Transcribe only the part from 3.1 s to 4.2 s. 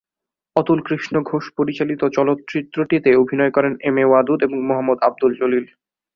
অভিনয় করেন M A